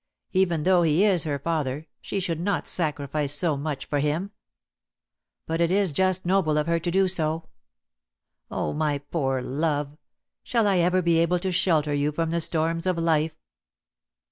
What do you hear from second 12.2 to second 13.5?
the storms of life?"